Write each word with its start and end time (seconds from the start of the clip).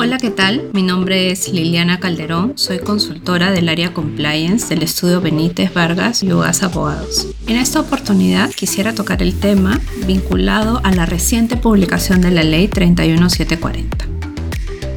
Hola, 0.00 0.16
¿qué 0.18 0.30
tal? 0.30 0.70
Mi 0.74 0.84
nombre 0.84 1.32
es 1.32 1.52
Liliana 1.52 1.98
Calderón, 1.98 2.52
soy 2.54 2.78
consultora 2.78 3.50
del 3.50 3.68
área 3.68 3.92
compliance 3.92 4.68
del 4.68 4.84
estudio 4.84 5.20
Benítez 5.20 5.74
Vargas 5.74 6.22
y 6.22 6.32
Ugas 6.32 6.62
Abogados. 6.62 7.26
En 7.48 7.56
esta 7.56 7.80
oportunidad 7.80 8.48
quisiera 8.52 8.94
tocar 8.94 9.24
el 9.24 9.34
tema 9.34 9.80
vinculado 10.06 10.80
a 10.84 10.92
la 10.92 11.04
reciente 11.04 11.56
publicación 11.56 12.20
de 12.20 12.30
la 12.30 12.44
ley 12.44 12.68
31740. 12.68 14.06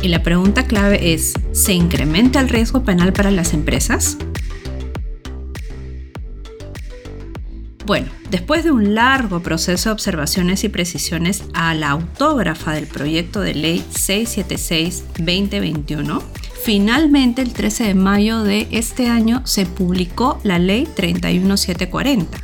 Y 0.04 0.10
la 0.10 0.22
pregunta 0.22 0.68
clave 0.68 1.14
es, 1.16 1.34
¿se 1.52 1.74
incrementa 1.74 2.40
el 2.40 2.50
riesgo 2.50 2.84
penal 2.84 3.12
para 3.12 3.32
las 3.32 3.56
empresas? 3.56 4.20
Bueno, 7.92 8.08
después 8.30 8.64
de 8.64 8.72
un 8.72 8.96
largo 8.96 9.42
proceso 9.42 9.90
de 9.90 9.94
observaciones 9.94 10.64
y 10.64 10.70
precisiones 10.70 11.44
a 11.54 11.74
la 11.74 11.90
autógrafa 11.90 12.72
del 12.72 12.88
proyecto 12.88 13.42
de 13.42 13.54
ley 13.54 13.84
676-2021, 13.92 16.22
finalmente 16.64 17.42
el 17.42 17.52
13 17.52 17.84
de 17.84 17.94
mayo 17.94 18.44
de 18.44 18.70
este 18.72 19.10
año 19.10 19.46
se 19.46 19.66
publicó 19.66 20.40
la 20.46 20.58
ley 20.58 20.88
31740, 20.96 22.38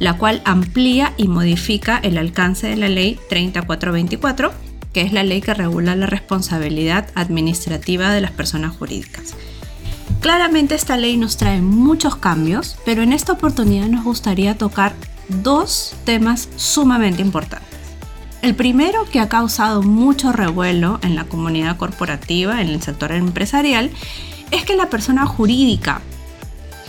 la 0.00 0.18
cual 0.18 0.42
amplía 0.44 1.14
y 1.16 1.28
modifica 1.28 1.98
el 1.98 2.18
alcance 2.18 2.66
de 2.66 2.76
la 2.76 2.88
ley 2.88 3.20
3424, 3.28 4.50
que 4.92 5.02
es 5.02 5.12
la 5.12 5.22
ley 5.22 5.40
que 5.40 5.54
regula 5.54 5.94
la 5.94 6.06
responsabilidad 6.06 7.08
administrativa 7.14 8.12
de 8.12 8.20
las 8.20 8.32
personas 8.32 8.76
jurídicas. 8.76 9.36
Claramente 10.20 10.74
esta 10.74 10.96
ley 10.96 11.16
nos 11.16 11.36
trae 11.36 11.60
muchos 11.60 12.16
cambios, 12.16 12.76
pero 12.84 13.02
en 13.02 13.12
esta 13.12 13.32
oportunidad 13.32 13.86
nos 13.86 14.04
gustaría 14.04 14.58
tocar 14.58 14.94
dos 15.28 15.94
temas 16.04 16.48
sumamente 16.56 17.22
importantes. 17.22 17.68
El 18.42 18.54
primero 18.54 19.04
que 19.10 19.20
ha 19.20 19.28
causado 19.28 19.82
mucho 19.82 20.32
revuelo 20.32 20.98
en 21.02 21.14
la 21.14 21.24
comunidad 21.24 21.76
corporativa, 21.76 22.60
en 22.60 22.68
el 22.68 22.82
sector 22.82 23.12
empresarial, 23.12 23.90
es 24.50 24.64
que 24.64 24.76
la 24.76 24.90
persona 24.90 25.26
jurídica 25.26 26.00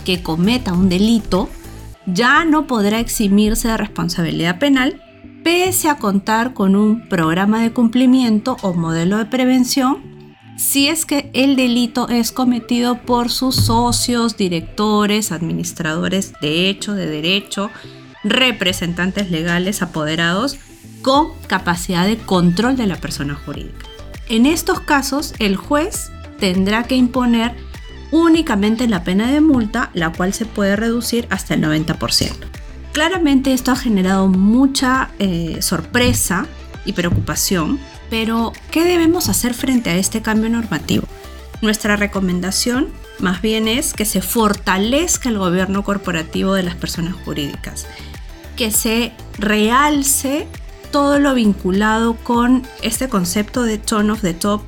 que 0.04 0.22
cometa 0.22 0.72
un 0.72 0.88
delito 0.88 1.48
ya 2.06 2.44
no 2.44 2.66
podrá 2.66 2.98
eximirse 2.98 3.68
de 3.68 3.76
responsabilidad 3.76 4.58
penal 4.58 5.02
pese 5.44 5.88
a 5.88 5.96
contar 5.96 6.54
con 6.54 6.76
un 6.76 7.08
programa 7.08 7.62
de 7.62 7.72
cumplimiento 7.72 8.56
o 8.62 8.72
modelo 8.72 9.18
de 9.18 9.26
prevención 9.26 10.09
si 10.60 10.88
es 10.88 11.06
que 11.06 11.30
el 11.32 11.56
delito 11.56 12.06
es 12.10 12.32
cometido 12.32 13.00
por 13.00 13.30
sus 13.30 13.56
socios, 13.56 14.36
directores, 14.36 15.32
administradores 15.32 16.34
de 16.42 16.68
hecho, 16.68 16.92
de 16.92 17.06
derecho, 17.06 17.70
representantes 18.22 19.30
legales 19.30 19.80
apoderados 19.80 20.58
con 21.00 21.28
capacidad 21.46 22.06
de 22.06 22.18
control 22.18 22.76
de 22.76 22.86
la 22.86 22.96
persona 22.96 23.34
jurídica. 23.34 23.86
En 24.28 24.44
estos 24.44 24.80
casos, 24.80 25.32
el 25.38 25.56
juez 25.56 26.12
tendrá 26.38 26.82
que 26.82 26.94
imponer 26.94 27.56
únicamente 28.12 28.86
la 28.86 29.02
pena 29.02 29.32
de 29.32 29.40
multa, 29.40 29.90
la 29.94 30.12
cual 30.12 30.34
se 30.34 30.44
puede 30.44 30.76
reducir 30.76 31.26
hasta 31.30 31.54
el 31.54 31.62
90%. 31.62 32.32
Claramente 32.92 33.54
esto 33.54 33.72
ha 33.72 33.76
generado 33.76 34.28
mucha 34.28 35.10
eh, 35.20 35.62
sorpresa 35.62 36.46
y 36.84 36.92
preocupación 36.92 37.80
pero, 38.10 38.52
¿qué 38.70 38.84
debemos 38.84 39.28
hacer 39.28 39.54
frente 39.54 39.90
a 39.90 39.96
este 39.96 40.20
cambio 40.20 40.50
normativo? 40.50 41.06
Nuestra 41.62 41.96
recomendación 41.96 42.88
más 43.20 43.42
bien 43.42 43.68
es 43.68 43.92
que 43.92 44.04
se 44.04 44.22
fortalezca 44.22 45.28
el 45.28 45.38
gobierno 45.38 45.84
corporativo 45.84 46.54
de 46.54 46.62
las 46.62 46.74
personas 46.74 47.14
jurídicas, 47.24 47.86
que 48.56 48.70
se 48.70 49.12
realce 49.38 50.46
todo 50.90 51.18
lo 51.18 51.34
vinculado 51.34 52.16
con 52.16 52.66
este 52.82 53.08
concepto 53.08 53.62
de 53.62 53.78
tone 53.78 54.12
of 54.12 54.22
the 54.22 54.34
top 54.34 54.62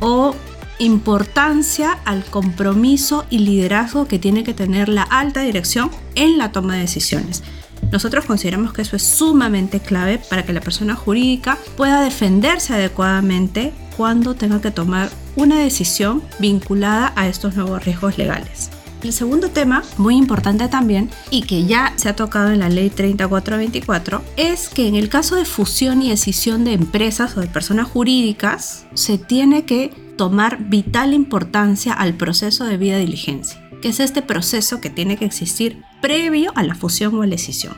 o 0.00 0.36
importancia 0.78 1.98
al 2.04 2.24
compromiso 2.24 3.26
y 3.30 3.38
liderazgo 3.38 4.06
que 4.06 4.18
tiene 4.18 4.44
que 4.44 4.54
tener 4.54 4.88
la 4.88 5.02
alta 5.02 5.40
dirección 5.40 5.90
en 6.14 6.38
la 6.38 6.52
toma 6.52 6.74
de 6.74 6.82
decisiones. 6.82 7.42
Nosotros 7.90 8.26
consideramos 8.26 8.72
que 8.72 8.82
eso 8.82 8.96
es 8.96 9.02
sumamente 9.02 9.80
clave 9.80 10.20
para 10.28 10.44
que 10.44 10.52
la 10.52 10.60
persona 10.60 10.94
jurídica 10.94 11.58
pueda 11.76 12.02
defenderse 12.02 12.74
adecuadamente 12.74 13.72
cuando 13.96 14.34
tenga 14.34 14.60
que 14.60 14.70
tomar 14.70 15.10
una 15.36 15.58
decisión 15.58 16.22
vinculada 16.38 17.12
a 17.16 17.28
estos 17.28 17.56
nuevos 17.56 17.84
riesgos 17.84 18.18
legales. 18.18 18.70
El 19.02 19.12
segundo 19.12 19.48
tema, 19.50 19.84
muy 19.96 20.16
importante 20.16 20.66
también, 20.66 21.08
y 21.30 21.42
que 21.42 21.64
ya 21.64 21.92
se 21.96 22.08
ha 22.08 22.16
tocado 22.16 22.50
en 22.50 22.58
la 22.58 22.68
ley 22.68 22.90
3424, 22.90 24.22
es 24.36 24.68
que 24.68 24.88
en 24.88 24.96
el 24.96 25.08
caso 25.08 25.36
de 25.36 25.44
fusión 25.44 26.02
y 26.02 26.10
decisión 26.10 26.64
de 26.64 26.72
empresas 26.72 27.36
o 27.36 27.40
de 27.40 27.46
personas 27.46 27.86
jurídicas, 27.86 28.86
se 28.94 29.16
tiene 29.16 29.64
que 29.64 29.90
tomar 30.16 30.58
vital 30.64 31.14
importancia 31.14 31.92
al 31.92 32.14
proceso 32.14 32.64
de 32.64 32.76
vida 32.76 32.98
diligencia 32.98 33.68
que 33.80 33.88
es 33.88 34.00
este 34.00 34.22
proceso 34.22 34.80
que 34.80 34.90
tiene 34.90 35.16
que 35.16 35.24
existir 35.24 35.84
previo 36.00 36.52
a 36.54 36.62
la 36.62 36.74
fusión 36.74 37.14
o 37.14 37.24
la 37.24 37.34
escisión. 37.34 37.74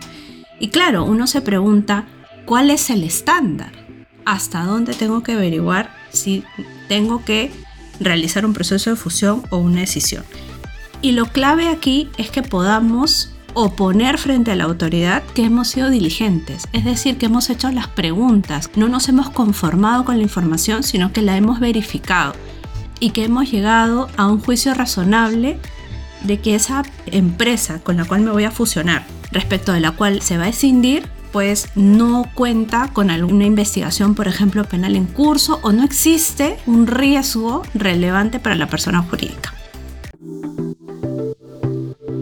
Y 0.59 0.69
claro, 0.69 1.05
uno 1.05 1.27
se 1.27 1.41
pregunta, 1.41 2.07
¿cuál 2.45 2.71
es 2.71 2.91
el 2.91 3.05
estándar? 3.05 3.73
¿Hasta 4.25 4.65
dónde 4.65 4.95
tengo 4.95 5.23
que 5.23 5.33
averiguar 5.33 5.91
si 6.11 6.45
tengo 6.89 7.25
que 7.25 7.51
realizar 7.99 8.45
un 8.45 8.53
proceso 8.53 8.91
de 8.91 8.97
fusión 8.97 9.43
o 9.51 9.59
una 9.59 9.81
decisión? 9.81 10.25
Y 11.03 11.13
lo 11.13 11.27
clave 11.27 11.69
aquí 11.69 12.11
es 12.19 12.31
que 12.31 12.43
podamos 12.43 13.33
oponer 13.55 14.19
frente 14.19 14.53
a 14.53 14.57
la 14.57 14.65
autoridad 14.65 15.23
que 15.35 15.45
hemos 15.45 15.69
sido 15.69 15.91
diligentes, 15.91 16.69
es 16.73 16.85
decir, 16.85 17.17
que 17.17 17.27
hemos 17.27 17.51
hecho 17.51 17.71
las 17.71 17.89
preguntas, 17.89 18.71
no 18.77 18.89
nos 18.89 19.09
hemos 19.09 19.31
conformado 19.31 20.05
con 20.05 20.19
la 20.19 20.23
información, 20.23 20.83
sino 20.83 21.13
que 21.13 21.23
la 21.23 21.37
hemos 21.37 21.59
verificado 21.59 22.35
y 23.01 23.11
que 23.11 23.25
hemos 23.25 23.51
llegado 23.51 24.09
a 24.17 24.27
un 24.27 24.41
juicio 24.41 24.75
razonable 24.75 25.59
de 26.23 26.41
que 26.41 26.55
esa 26.55 26.83
empresa 27.07 27.81
con 27.81 27.97
la 27.97 28.05
cual 28.05 28.23
me 28.23 28.31
voy 28.31 28.45
a 28.45 28.51
fusionar, 28.51 29.07
respecto 29.33 29.73
de 29.73 29.81
la 29.81 29.93
cual 29.93 30.23
se 30.23 30.39
va 30.39 30.45
a 30.45 30.49
escindir, 30.49 31.09
pues 31.33 31.69
no 31.75 32.29
cuenta 32.35 32.91
con 32.93 33.11
alguna 33.11 33.45
investigación, 33.45 34.15
por 34.15 34.29
ejemplo, 34.29 34.65
penal 34.65 34.97
en 34.97 35.07
curso 35.07 35.61
o 35.63 35.73
no 35.73 35.85
existe 35.85 36.59
un 36.67 36.87
riesgo 36.87 37.63
relevante 37.75 38.41
para 38.41 38.57
la 38.57 38.67
persona 38.67 39.03
jurídica. 39.03 39.55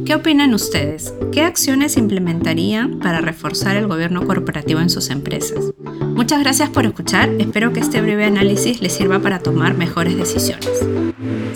¿Qué 0.04 0.14
opinan 0.14 0.54
ustedes? 0.54 1.12
¿Qué 1.32 1.42
acciones 1.42 1.98
implementarían 1.98 2.98
para 2.98 3.20
reforzar 3.20 3.76
el 3.76 3.86
gobierno 3.86 4.26
corporativo 4.26 4.80
en 4.80 4.88
sus 4.88 5.10
empresas? 5.10 5.72
Muchas 6.00 6.40
gracias 6.40 6.70
por 6.70 6.84
escuchar, 6.84 7.30
espero 7.38 7.72
que 7.72 7.80
este 7.80 8.00
breve 8.00 8.24
análisis 8.24 8.80
les 8.80 8.92
sirva 8.92 9.20
para 9.20 9.38
tomar 9.38 9.74
mejores 9.74 10.16
decisiones. 10.16 10.68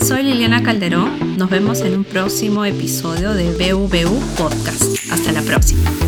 Soy 0.01 0.23
Liliana 0.23 0.63
Calderón, 0.63 1.37
nos 1.37 1.49
vemos 1.49 1.81
en 1.81 1.95
un 1.95 2.03
próximo 2.03 2.65
episodio 2.65 3.33
de 3.33 3.51
BUBU 3.51 4.19
Podcast. 4.37 4.97
Hasta 5.11 5.31
la 5.31 5.41
próxima. 5.41 6.02